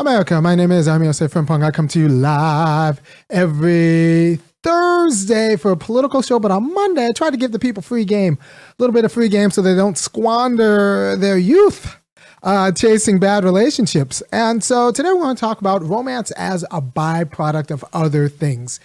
[0.00, 1.64] America, my name is Irami Osei-Frimpong.
[1.64, 3.00] I come to you live
[3.30, 7.82] every Thursday for a political show, but on Monday I try to give the people
[7.82, 11.96] free game, a little bit of free game so they don't squander their youth
[12.44, 14.22] uh, chasing bad relationships.
[14.30, 18.78] And so today we're going to talk about romance as a byproduct of other things.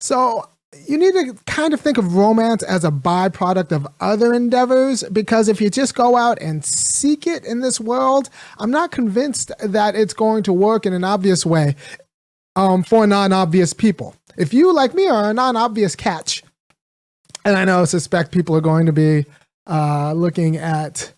[0.00, 0.48] So
[0.86, 5.48] you need to kind of think of romance as a byproduct of other endeavors because
[5.48, 8.28] if you just go out and seek it in this world,
[8.58, 11.76] I'm not convinced that it's going to work in an obvious way
[12.56, 14.14] um, for non obvious people.
[14.36, 16.42] If you, like me, are a non obvious catch,
[17.44, 19.24] and I know, suspect people are going to be
[19.66, 21.12] uh, looking at,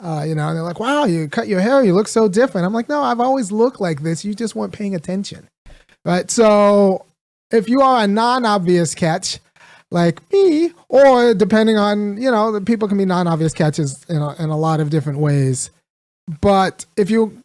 [0.00, 2.66] uh, you know, and they're like, wow, you cut your hair, you look so different.
[2.66, 4.24] I'm like, no, I've always looked like this.
[4.24, 5.48] You just weren't paying attention.
[6.04, 6.30] Right.
[6.30, 7.04] So
[7.50, 9.38] if you are a non-obvious catch
[9.90, 14.50] like me, or depending on you know, people can be non-obvious catches in a, in
[14.50, 15.70] a lot of different ways.
[16.40, 17.42] But if you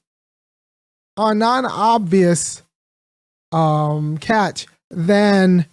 [1.16, 2.62] are non-obvious
[3.54, 5.68] um, catch, then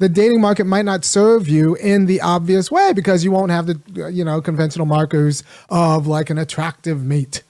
[0.00, 3.66] the dating market might not serve you in the obvious way because you won't have
[3.66, 7.42] the you know conventional markers of like an attractive mate.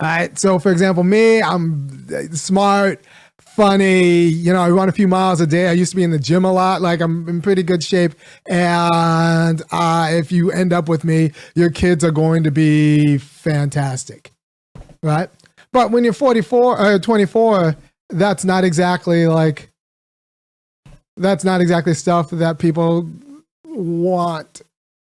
[0.00, 0.38] All right.
[0.38, 3.04] So, for example, me, I'm smart
[3.40, 4.22] funny.
[4.22, 5.68] You know, I run a few miles a day.
[5.68, 6.80] I used to be in the gym a lot.
[6.80, 8.12] Like I'm in pretty good shape.
[8.46, 14.32] And uh, if you end up with me, your kids are going to be fantastic,
[15.02, 15.28] right?
[15.72, 17.76] But when you're 44 or uh, 24,
[18.10, 19.70] that's not exactly like
[21.16, 23.10] that's not exactly stuff that people
[23.64, 24.62] want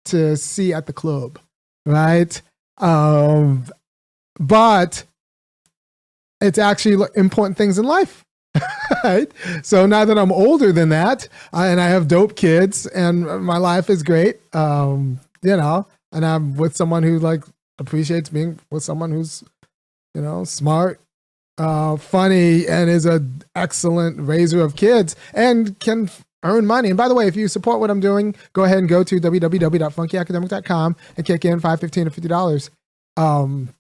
[0.07, 1.39] to see at the club,
[1.85, 2.41] right?
[2.79, 3.65] Um,
[4.39, 5.05] but
[6.41, 8.25] it's actually important things in life
[9.05, 9.31] right?
[9.63, 13.59] So now that I'm older than that, I, and I have dope kids, and my
[13.59, 17.43] life is great, um, you know, and I'm with someone who like
[17.79, 19.45] appreciates being with someone who's,
[20.15, 21.01] you know, smart,
[21.59, 26.11] uh, funny, and is an excellent raiser of kids, and can
[26.43, 26.89] earn money.
[26.89, 29.21] And by the way, if you support what I'm doing, go ahead and go to
[29.21, 32.71] www.funkyacademic.com and kick in five, fifteen, or fifty dollars
[33.17, 33.71] um,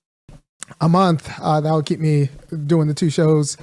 [0.81, 1.31] a month.
[1.41, 2.28] Uh, that will keep me
[2.66, 3.56] doing the two shows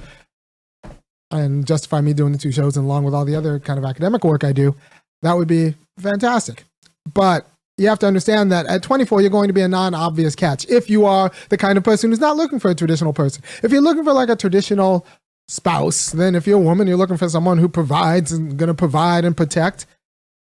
[1.30, 3.84] and justify me doing the two shows and along with all the other kind of
[3.84, 4.76] academic work I do,
[5.22, 6.64] that would be fantastic.
[7.12, 10.36] But you have to understand that at 24, you're going to be a non obvious
[10.36, 13.42] catch if you are the kind of person who's not looking for a traditional person.
[13.62, 15.06] If you're looking for like a traditional
[15.48, 18.74] spouse, then if you're a woman, you're looking for someone who provides and going to
[18.74, 19.86] provide and protect.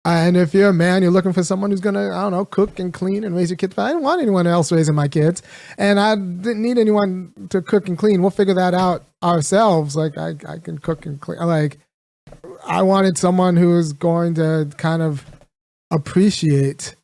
[0.05, 2.79] And if you're a man, you're looking for someone who's gonna, I don't know, cook
[2.79, 3.75] and clean and raise your kids.
[3.75, 5.41] But I didn't want anyone else raising my kids,
[5.77, 8.21] and I didn't need anyone to cook and clean.
[8.21, 9.95] We'll figure that out ourselves.
[9.95, 11.39] Like I, I can cook and clean.
[11.39, 11.79] Like
[12.65, 15.25] I wanted someone who is going to kind of
[15.91, 16.95] appreciate,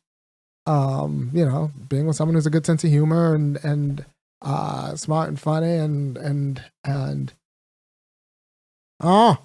[0.66, 4.06] um, you know, being with someone who's a good sense of humor and and
[4.40, 7.34] uh, smart and funny and and and
[9.00, 9.38] oh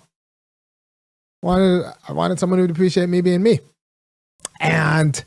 [1.41, 3.59] wanted I wanted someone who'd appreciate me being me.
[4.59, 5.23] And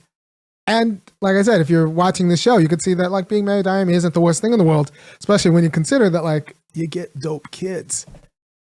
[0.66, 3.44] and like I said, if you're watching the show, you could see that like being
[3.44, 6.25] married to Irami isn't the worst thing in the world, especially when you consider that
[6.25, 8.06] like you get dope kids,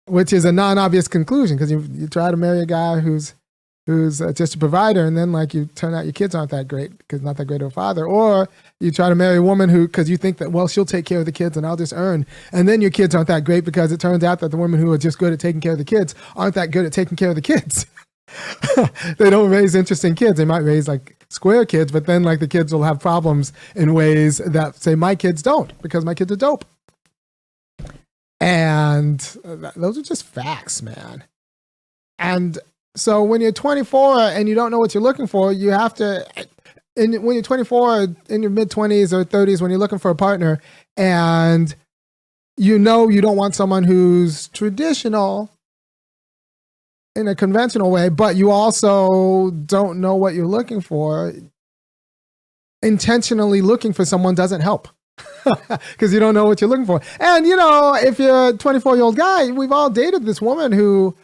[0.06, 3.34] which is a non-obvious conclusion because you you try to marry a guy who's
[3.86, 6.68] who's uh, just a provider, and then like you turn out your kids aren't that
[6.68, 8.48] great because not that great of a father, or
[8.80, 11.18] you try to marry a woman who because you think that well she'll take care
[11.20, 13.92] of the kids and I'll just earn, and then your kids aren't that great because
[13.92, 15.84] it turns out that the women who are just good at taking care of the
[15.84, 17.86] kids aren't that good at taking care of the kids.
[19.18, 20.38] they don't raise interesting kids.
[20.38, 23.94] They might raise like square kids, but then like the kids will have problems in
[23.94, 26.64] ways that say my kids don't because my kids are dope.
[28.40, 31.24] And uh, those are just facts, man.
[32.18, 32.58] And
[32.94, 36.26] so when you're 24 and you don't know what you're looking for, you have to.
[36.96, 40.14] And when you're 24, in your mid 20s or 30s, when you're looking for a
[40.14, 40.60] partner,
[40.96, 41.74] and
[42.58, 45.50] you know you don't want someone who's traditional
[47.16, 51.32] in a conventional way, but you also don't know what you're looking for.
[52.82, 54.88] Intentionally looking for someone doesn't help
[55.92, 57.00] because you don't know what you're looking for.
[57.20, 60.72] And you know, if you're a 24 year old guy, we've all dated this woman
[60.72, 61.16] who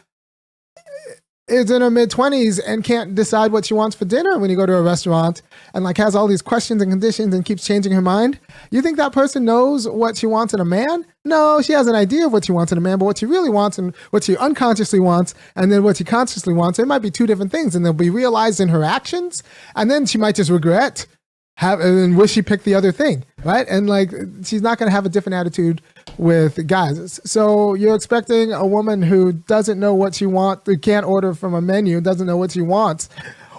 [1.49, 4.55] is in her mid 20s and can't decide what she wants for dinner when you
[4.55, 5.41] go to a restaurant
[5.73, 8.39] and like has all these questions and conditions and keeps changing her mind.
[8.71, 11.05] You think that person knows what she wants in a man?
[11.25, 13.25] No she has an idea of what she wants in a man but what she
[13.25, 16.99] really wants and what she unconsciously wants and then what she consciously wants it might
[16.99, 19.43] be two different things and they'll be realized in her actions
[19.75, 21.05] and then she might just regret
[21.59, 23.67] have and wish she picked the other thing, right?
[23.69, 24.13] And like
[24.45, 25.81] she's not going to have a different attitude
[26.17, 27.19] with guys.
[27.25, 31.53] So you're expecting a woman who doesn't know what she wants, who can't order from
[31.53, 33.09] a menu, doesn't know what she wants,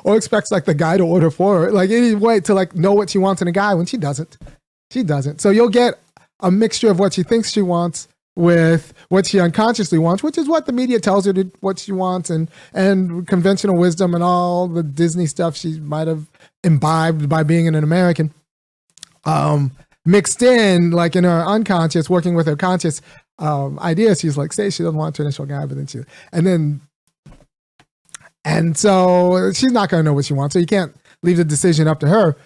[0.02, 2.94] or expects like the guy to order for her, like any way to like know
[2.94, 4.38] what she wants in a guy when she doesn't.
[4.90, 5.42] She doesn't.
[5.42, 6.00] So you'll get
[6.40, 10.48] a mixture of what she thinks she wants with what she unconsciously wants, which is
[10.48, 14.68] what the media tells her to what she wants and and conventional wisdom and all
[14.68, 16.29] the Disney stuff she might have
[16.64, 18.32] imbibed by being an American.
[19.24, 19.72] Um,
[20.04, 23.02] mixed in like in her unconscious, working with her conscious
[23.38, 24.20] um, ideas.
[24.20, 26.00] She's like, say she doesn't want a traditional guy, but then she
[26.32, 26.80] and then
[28.44, 30.54] and so she's not going to know what she wants.
[30.54, 32.36] So you can't leave the decision up to her,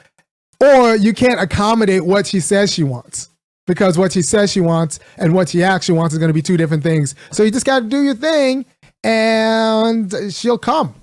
[0.61, 3.31] or you can't accommodate what she says she wants
[3.67, 6.43] because what she says she wants and what she actually wants is going to be
[6.43, 7.15] two different things.
[7.31, 8.67] So you just got to do your thing,
[9.03, 10.95] and she'll come.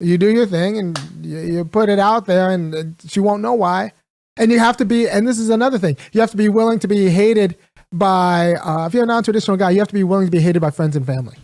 [0.00, 3.92] You do your thing, and you put it out there, and she won't know why.
[4.36, 6.80] And you have to be, and this is another thing, you have to be willing
[6.80, 7.56] to be hated
[7.92, 10.40] by, uh, if you're a non traditional guy, you have to be willing to be
[10.40, 11.36] hated by friends and family.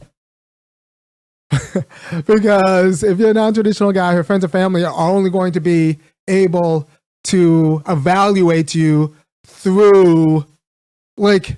[2.27, 5.61] because if you're a non traditional guy, your friends and family are only going to
[5.61, 5.99] be
[6.29, 6.89] able
[7.25, 9.15] to evaluate you
[9.45, 10.45] through
[11.17, 11.57] like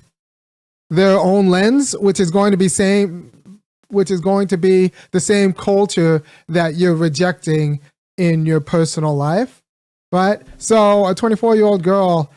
[0.90, 3.30] their own lens, which is going to be same
[3.92, 7.80] which is going to be the same culture that you're rejecting
[8.16, 9.62] in your personal life.
[10.10, 10.40] Right?
[10.58, 12.30] So a 24 year old girl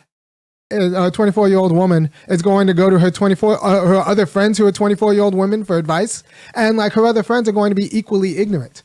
[0.72, 4.26] a 24 year old woman is going to go to her 24 uh, her other
[4.26, 6.24] friends who are 24 year old women for advice
[6.56, 8.82] and like her other friends are going to be equally ignorant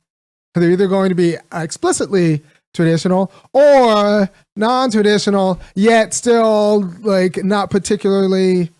[0.55, 2.43] they're either going to be explicitly
[2.75, 8.70] traditional or non-traditional yet still like not particularly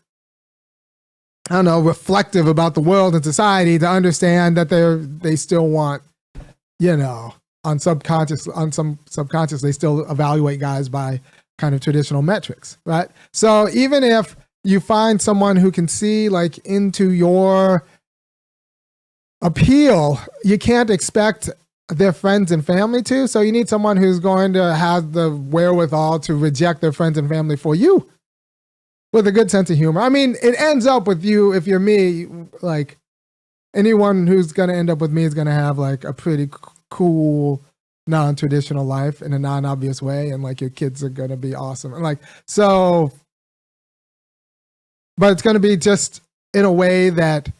[1.51, 5.69] i don't know reflective about the world and society to understand that they're they still
[5.69, 6.03] want
[6.79, 11.21] you know on subconscious on some subconscious they still evaluate guys by
[11.61, 13.09] kind of traditional metrics, right?
[13.33, 17.85] So even if you find someone who can see like into your
[19.43, 21.51] appeal, you can't expect
[21.89, 23.29] their friends and family to.
[23.29, 27.29] So you need someone who's going to have the wherewithal to reject their friends and
[27.29, 28.09] family for you
[29.13, 30.01] with a good sense of humor.
[30.01, 32.27] I mean, it ends up with you, if you're me,
[32.63, 32.97] like
[33.75, 36.47] anyone who's going to end up with me is going to have like a pretty
[36.47, 36.53] c-
[36.91, 37.63] cool
[38.07, 41.93] non-traditional life in a non-obvious way and like your kids are going to be awesome
[41.95, 43.13] and like so
[45.17, 46.21] but it's going to be just
[46.53, 47.53] in a way that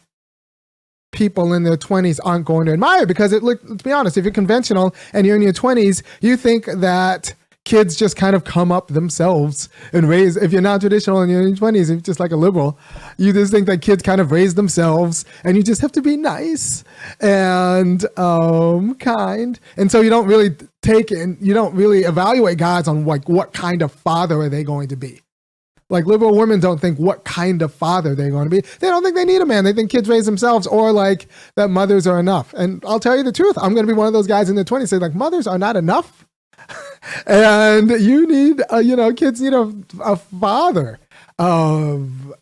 [1.11, 4.25] people in their 20s aren't going to admire because it look let's be honest if
[4.25, 7.33] you're conventional and you're in your 20s you think that
[7.63, 11.41] kids just kind of come up themselves and raise if you're not traditional and you're
[11.41, 12.77] in your 20s if you're just like a liberal
[13.17, 16.17] you just think that kids kind of raise themselves and you just have to be
[16.17, 16.83] nice
[17.19, 20.49] and um, kind and so you don't really
[20.81, 24.63] take and you don't really evaluate guys on like what kind of father are they
[24.63, 25.21] going to be
[25.89, 28.61] like liberal women don't think what kind of father they're going to be.
[28.61, 29.65] They don't think they need a man.
[29.65, 31.27] They think kids raise themselves or like
[31.57, 32.53] that mothers are enough.
[32.53, 33.57] And I'll tell you the truth.
[33.61, 35.57] I'm going to be one of those guys in their 20s say like mothers are
[35.57, 36.25] not enough
[37.25, 39.73] and you need, uh, you know, kids need a,
[40.03, 40.99] a father.
[41.39, 42.33] Of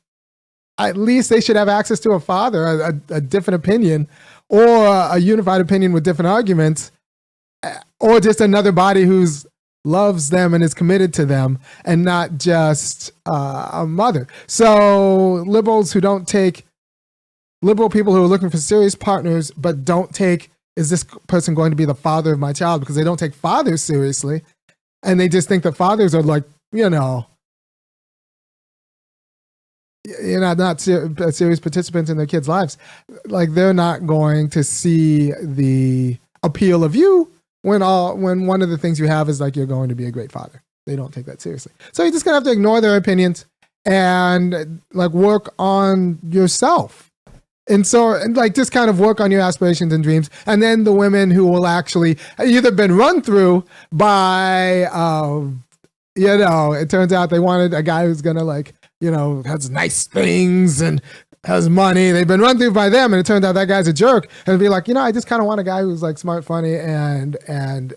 [0.78, 4.08] at least they should have access to a father, a, a, a different opinion,
[4.50, 6.92] or a unified opinion with different arguments,
[7.64, 9.46] uh, or just another body who's
[9.86, 14.28] loves them and is committed to them and not just uh, a mother.
[14.48, 16.66] So liberals who don't take
[17.62, 21.72] liberal people who are looking for serious partners but don't take is this person going
[21.72, 22.80] to be the father of my child?
[22.80, 24.42] Because they don't take fathers seriously.
[25.04, 27.28] And they just think that fathers are like, you know,
[30.06, 32.78] you know, not ser- serious participants in their kids' lives.
[33.26, 37.30] Like they're not going to see the appeal of you
[37.64, 40.06] when all when one of the things you have is like you're going to be
[40.06, 40.64] a great father.
[40.86, 41.74] They don't take that seriously.
[41.92, 43.46] So you're just gonna have to ignore their opinions
[43.86, 47.09] and like work on yourself
[47.70, 50.30] and so and like just kind of work on your aspirations and dreams.
[50.46, 55.64] And then the women who will actually either been run through by um
[56.16, 59.70] you know it turns out they wanted a guy who's gonna like you know has
[59.70, 61.02] nice things and
[61.46, 62.12] has money.
[62.12, 64.30] They've been run through by them and it turns out that guy's a jerk.
[64.48, 66.44] And be like you know i just kind of want a guy who's like smart
[66.44, 67.94] funny and and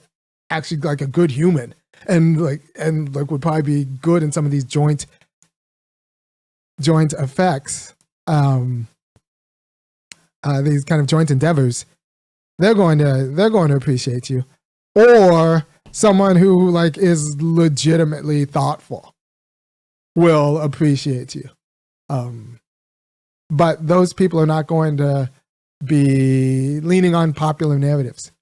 [0.50, 1.75] actually like a good human.
[2.07, 5.07] And like and like would probably be good in some of these joint
[6.81, 7.95] joint effects.
[8.26, 8.88] Um
[10.45, 11.87] uh, these kind of joint endeavors,
[12.59, 14.45] they're going to they're going to appreciate you,
[14.95, 19.15] or someone who like is legitimately thoughtful
[20.15, 21.49] will appreciate you.
[22.09, 22.61] Um,
[23.51, 25.31] but those people are not going to
[25.85, 28.33] be leaning on popular narratives.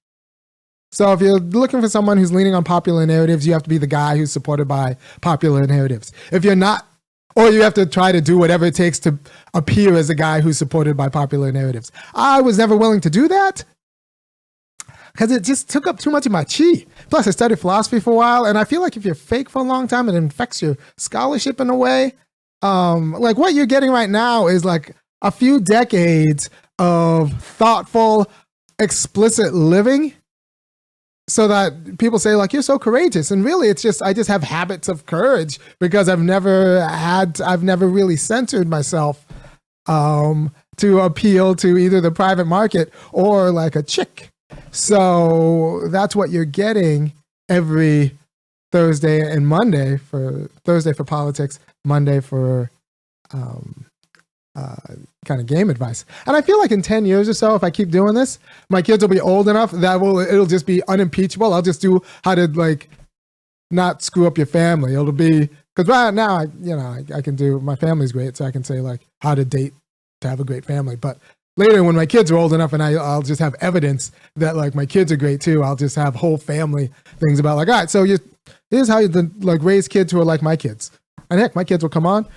[0.91, 3.77] So if you're looking for someone who's leaning on popular narratives, you have to be
[3.77, 6.11] the guy who's supported by popular narratives.
[6.31, 6.85] If you're not
[7.35, 9.17] or you have to try to do whatever it takes to
[9.53, 11.91] appear as a guy who's supported by popular narratives.
[12.13, 13.63] I was never willing to do that
[15.13, 16.85] because it just took up too much of my chi.
[17.09, 19.59] Plus, I studied philosophy for a while, and I feel like if you're fake for
[19.59, 22.13] a long time, it infects your scholarship in a way.
[22.61, 28.31] um, like what you're getting right now is like a few decades of thoughtful,
[28.79, 30.13] explicit living
[31.31, 33.31] so that people say like you're so courageous.
[33.31, 37.63] And really it's just i just have habits of courage because i've never had i've
[37.63, 39.25] never really censored myself
[39.87, 44.29] um to appeal to either the private market or like a chick.
[44.71, 47.13] So that's what you're getting
[47.49, 48.17] every
[48.71, 52.71] thursday and monday for thursday for politics monday for
[53.33, 53.85] um
[54.55, 54.75] uh,
[55.25, 56.05] kind of game advice.
[56.25, 58.39] And I feel like in 10 years or so, if I keep doing this,
[58.69, 61.53] my kids will be old enough that will it'll just be unimpeachable.
[61.53, 62.89] I'll just do how to like
[63.69, 64.93] not screw up your family.
[64.93, 68.35] It'll be because right now, I, you know, I, I, can do my family's great,
[68.35, 69.73] so I can say like how to date
[70.19, 70.97] to have a great family.
[70.97, 71.17] But
[71.55, 74.75] later, when my kids are old enough, and I, I'll just have evidence that like
[74.75, 75.63] my kids are great too.
[75.63, 78.17] I'll just have whole family things about like, all right, so you
[78.69, 79.07] here's how you
[79.39, 80.91] like raise kids who are like my kids.
[81.29, 82.27] And heck, my kids will come on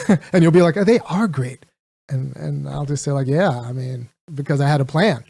[0.32, 1.64] and you'll be like, they are great.
[2.08, 5.24] And, and I'll just say like, yeah, I mean, because I had a plan.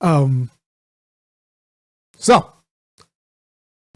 [0.00, 0.50] Um,
[2.16, 2.52] so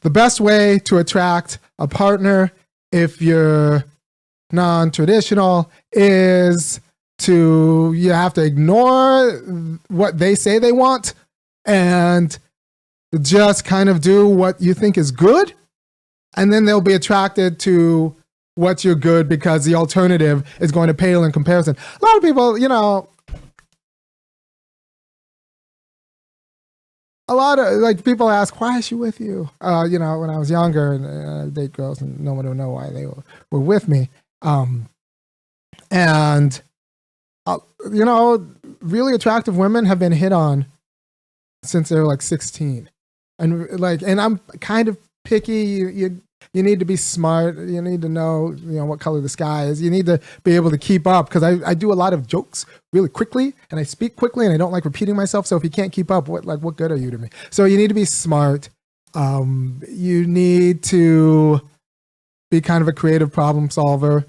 [0.02, 2.52] the best way to attract a partner
[2.92, 3.84] if you're
[4.52, 6.80] non-traditional is
[7.18, 9.32] to you have to ignore
[9.88, 11.14] what they say they want
[11.64, 12.38] and
[13.20, 15.54] just kind of do what you think is good
[16.36, 18.14] and then they'll be attracted to
[18.54, 21.76] what's your good because the alternative is going to pale in comparison.
[22.00, 23.08] A lot of people, you know,
[27.28, 29.50] a lot of like people ask, why is she with you?
[29.60, 32.56] Uh, you know, when I was younger and uh, date girls and no one would
[32.56, 34.10] know why they were, were with me.
[34.42, 34.88] Um,
[35.90, 36.60] and,
[37.46, 37.58] uh,
[37.90, 38.46] you know,
[38.80, 40.66] really attractive women have been hit on
[41.62, 42.90] since they were like 16.
[43.38, 45.62] And like, and I'm kind of picky.
[45.62, 46.22] You, you
[46.52, 47.56] you need to be smart.
[47.56, 49.82] You need to know, you know, what color the sky is.
[49.82, 52.26] You need to be able to keep up because I, I do a lot of
[52.26, 55.46] jokes really quickly and I speak quickly and I don't like repeating myself.
[55.46, 57.28] So if you can't keep up, what like what good are you to me?
[57.50, 58.68] So you need to be smart.
[59.14, 61.60] Um, you need to
[62.50, 64.24] be kind of a creative problem solver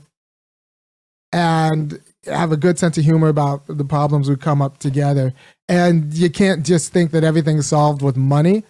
[1.31, 5.33] and have a good sense of humor about the problems we come up together.
[5.67, 8.63] And you can't just think that everything's solved with money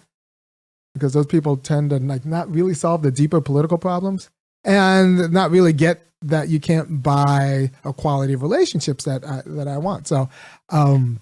[0.96, 4.30] because those people tend to like not really solve the deeper political problems
[4.64, 9.68] and not really get that you can't buy a quality of relationships that I, that
[9.68, 10.08] I want.
[10.08, 10.28] So,
[10.70, 11.20] um,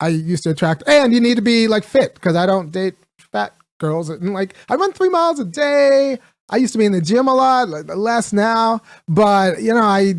[0.00, 2.94] I used to attract, and you need to be like fit because I don't date
[3.18, 4.08] fat girls.
[4.08, 6.18] And like I run three miles a day.
[6.48, 8.80] I used to be in the gym a lot, less now.
[9.06, 10.14] But you know, I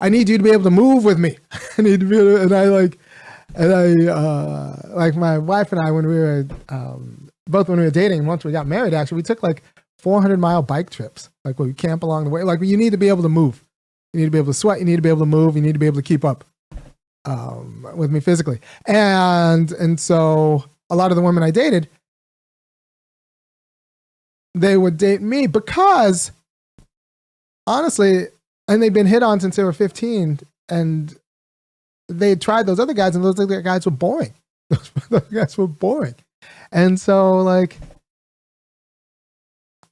[0.00, 1.38] I need you to be able to move with me.
[1.78, 2.98] I need to be, and I like
[3.54, 7.84] and I uh, like my wife and I when we were um, both when we
[7.84, 8.26] were dating.
[8.26, 9.62] Once we got married, actually, we took like
[9.98, 11.28] 400 mile bike trips.
[11.44, 12.42] Like we camp along the way.
[12.42, 13.64] Like you need to be able to move.
[14.12, 14.78] You need to be able to sweat.
[14.78, 15.56] You need to be able to move.
[15.56, 16.44] You need to be able to keep up
[17.24, 18.60] um, with me physically.
[18.86, 21.88] And and so a lot of the women I dated,
[24.54, 26.32] they would date me because
[27.66, 28.26] honestly,
[28.68, 31.16] and they've been hit on since they were 15 and
[32.10, 34.34] they tried those other guys, and those other guys were boring.
[35.10, 36.14] those guys were boring,
[36.72, 37.78] and so like,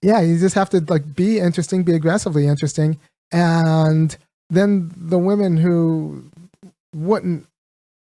[0.02, 2.98] yeah, you just have to like be interesting, be aggressively interesting,
[3.32, 4.16] and
[4.50, 6.24] then the women who
[6.94, 7.46] wouldn't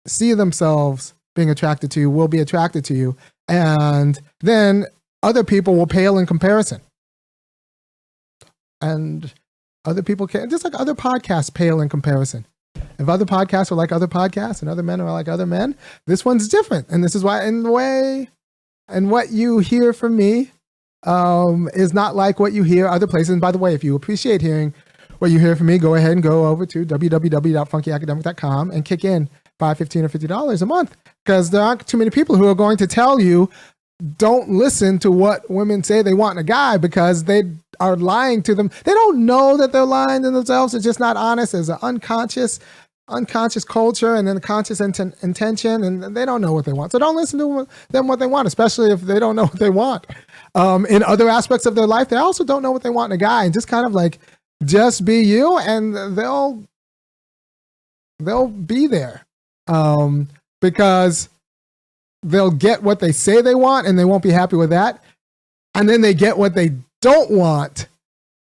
[0.08, 3.16] see themselves being attracted to you will be attracted to you,
[3.48, 4.86] and then
[5.24, 6.82] other people will pale in comparison,
[8.82, 9.34] and
[9.86, 12.46] other people can just like other podcasts pale in comparison
[13.00, 15.76] if other podcasts are like other podcasts and other men are like other men,
[16.08, 16.88] this one's different.
[16.90, 18.30] And this is why, in the way,
[18.88, 20.52] and what you hear from me
[21.04, 23.30] um, is not like what you hear other places.
[23.30, 24.74] And by the way, if you appreciate hearing
[25.20, 29.30] what you hear from me, go ahead and go over to www.funkyacademic.com and kick in
[29.60, 32.56] five, fifteen, or fifty dollars a month because there aren't too many people who are
[32.56, 33.50] going to tell you
[34.18, 37.44] don't listen to what women say they want in a guy because they
[37.80, 38.70] are lying to them.
[38.84, 40.74] They don't know that they're lying to themselves.
[40.74, 41.54] It's just not honest.
[41.54, 42.60] There's an unconscious,
[43.08, 46.92] unconscious culture and then conscious inten- intention, and they don't know what they want.
[46.92, 49.70] So don't listen to them what they want, especially if they don't know what they
[49.70, 50.08] want.
[50.56, 53.16] Um, in other aspects of their life, they also don't know what they want in
[53.16, 54.20] a guy, and just kind of like
[54.64, 56.64] just be you, and they'll
[58.20, 59.26] they'll be there
[59.68, 60.28] um,
[60.62, 61.30] because
[62.24, 65.04] they'll get what they say they want, and they won't be happy with that,
[65.76, 66.72] and then they get what they
[67.02, 67.88] don't want,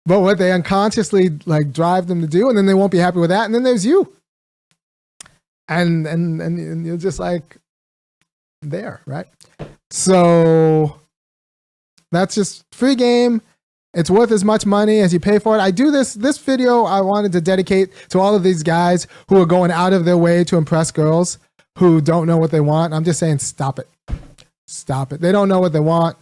[0.06, 3.20] but what they unconsciously like drive them to do, and then they won't be happy
[3.20, 3.46] with that.
[3.46, 4.14] And then there's you.
[5.68, 7.58] And and and, you're just like
[8.62, 9.28] there, right?
[9.90, 11.00] So
[12.12, 13.42] that's just free game.
[13.94, 15.62] It's worth as much money as you pay for it.
[15.62, 19.42] I do this this video I wanted to dedicate to all of these guys who
[19.42, 21.38] are going out of their way to impress girls
[21.78, 22.94] who don't know what they want.
[22.94, 23.88] I'm just saying stop it.
[24.68, 25.22] Stop it.
[25.22, 26.18] They don't know what they want.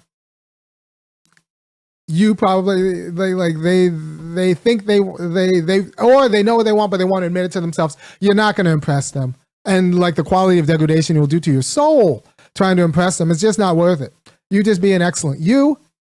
[2.12, 6.74] You probably they like they they think they they they or they know what they
[6.74, 7.98] want but they want to admit it to themselves.
[8.20, 9.36] You're not going to impress them.
[9.66, 12.26] And like the quality of degradation you'll do to your soul
[12.56, 14.14] trying to impress them, it's just not worth it.
[14.50, 15.40] You just being excellent.
[15.40, 15.78] You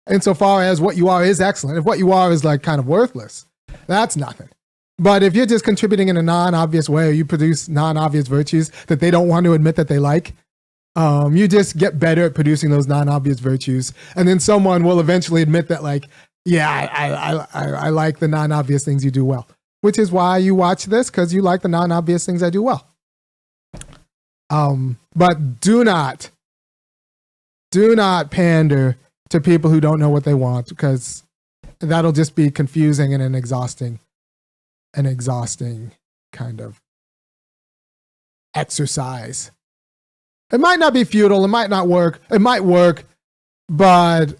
[0.09, 1.77] insofar as what you are is excellent.
[1.77, 3.45] If what you are is like kind of worthless,
[3.87, 4.49] that's nothing.
[4.99, 8.99] But if you're just contributing in a non-obvious way, or you produce non-obvious virtues that
[8.99, 10.33] they don't want to admit that they like,
[10.95, 15.41] um, you just get better at producing those non-obvious virtues, and then someone will eventually
[15.41, 16.07] admit that, like,
[16.45, 19.47] yeah, I, I, I, I like the non-obvious things you do well,
[19.81, 22.87] which is why you watch this because you like the non-obvious things I do well.
[24.49, 26.29] Um, but do not,
[27.71, 28.97] do not pander
[29.29, 31.23] to people who don't know what they want because
[31.79, 33.99] that'll just be confusing and an exhausting,
[34.93, 35.93] an exhausting
[36.31, 36.81] kind of
[38.53, 39.49] exercise.
[40.53, 41.43] It might not be futile.
[41.43, 42.21] It might not work.
[42.31, 43.03] It might work,
[43.67, 44.35] but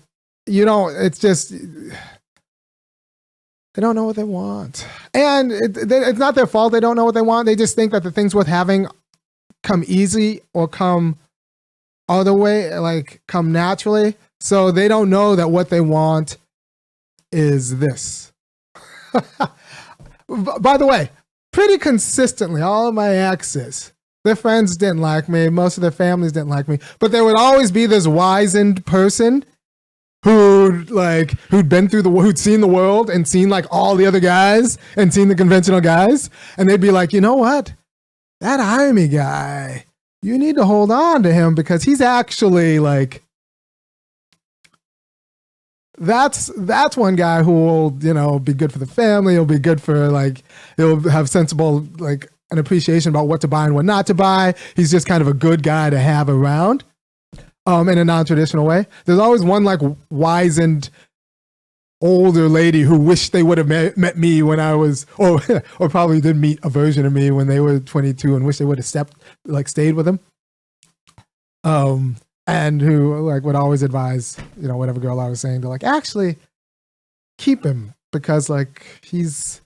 [0.46, 6.48] you know, it's just they don't know what they want, and it, it's not their
[6.48, 6.72] fault.
[6.72, 7.48] They don't know what they want.
[7.48, 8.88] They just think that the things worth having
[9.64, 11.18] come easy or come
[12.08, 14.16] other way, like come naturally.
[14.40, 16.38] So they don't know that what they want
[17.32, 18.32] is this.
[20.28, 21.10] By the way,
[21.52, 23.93] pretty consistently, all of my exes,
[24.24, 27.36] their friends didn't like me, most of their families didn't like me, but there would
[27.38, 29.46] always be this wizened person
[30.24, 34.06] who like who'd been through the who'd seen the world and seen like all the
[34.06, 37.74] other guys and seen the conventional guys, and they'd be like, you know what,
[38.40, 39.86] that Jaime guy,
[40.22, 43.24] you need to hold on to him because he's actually like
[45.98, 49.34] that's that's one guy who will you know be good for the family.
[49.34, 50.44] He'll be good for like
[50.78, 54.56] he'll have sensible like an appreciation about what to buy and what not to buy.
[54.76, 56.84] He's just kind of a good guy to have around,
[57.66, 58.88] um, in a non-traditional way.
[59.06, 60.90] There's always one like wizened
[62.02, 65.42] older lady who wished they would have met, met me when I was, or
[65.80, 68.66] or probably did meet a version of me when they were 22 and wish they
[68.66, 70.20] would have stepped like stayed with him.
[71.64, 75.70] Um, and who like would always advise you know whatever girl I was saying to
[75.70, 76.38] like actually
[77.38, 79.62] keep him because like he's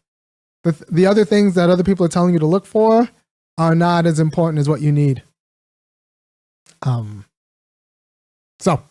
[0.67, 3.09] the the other things that other people are telling you to look for
[3.57, 5.23] are not as important as what you need.
[6.83, 7.25] Um.
[8.59, 8.81] So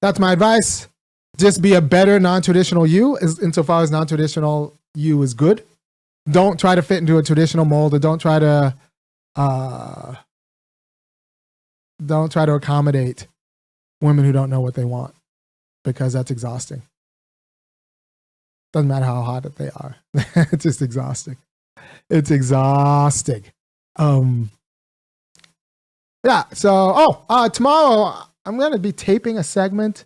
[0.00, 0.88] that's my advice.
[1.36, 5.64] Just be a better non-traditional you, as insofar as non-traditional you is good.
[6.30, 8.74] Don't try to fit into a traditional mold, or don't try to
[9.36, 10.14] uh
[12.04, 13.26] don't try to accommodate
[14.00, 15.14] women who don't know what they want
[15.84, 16.82] because that's exhausting.
[18.72, 19.96] Doesn't matter how hot they are.
[20.14, 21.36] it's just exhausting.
[22.08, 23.44] It's exhausting.
[23.96, 24.50] Um
[26.24, 30.04] yeah, so oh, uh tomorrow I'm going to be taping a segment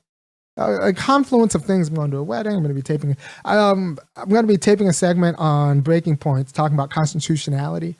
[0.57, 1.89] a confluence of things.
[1.89, 2.53] I'm going to a wedding.
[2.53, 3.17] I'm going to be taping.
[3.45, 7.97] Um, I'm going to be taping a segment on breaking points, talking about constitutionality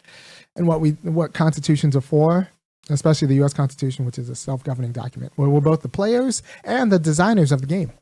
[0.55, 2.49] and what we what constitutions are for
[2.91, 3.53] especially the U.S.
[3.53, 7.61] Constitution, which is a self-governing document, where we're both the players and the designers of
[7.61, 7.93] the game.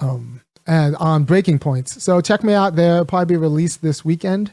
[0.00, 2.00] Um, and on breaking points.
[2.02, 2.96] So check me out there.
[2.96, 4.52] It'll probably be released this weekend.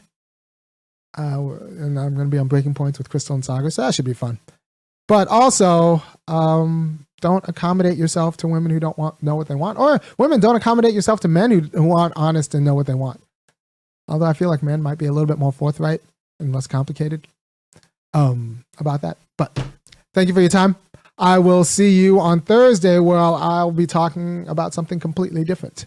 [1.16, 3.94] Uh, and I'm going to be on breaking points with Krystal and Saagar, so that
[3.94, 4.38] should be fun.
[5.08, 9.78] But also, um, don't accommodate yourself to women who don't want know what they want,
[9.78, 12.94] or women don't accommodate yourself to men who, who aren't honest and know what they
[12.94, 13.22] want.
[14.08, 16.00] Although I feel like men might be a little bit more forthright
[16.40, 17.26] and less complicated
[18.12, 19.16] um, about that.
[19.38, 19.58] But
[20.12, 20.76] thank you for your time.
[21.18, 25.86] I will see you on Thursday where I'll, I'll be talking about something completely different.